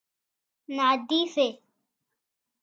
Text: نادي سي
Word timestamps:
نادي 0.75 1.21
سي 1.33 1.47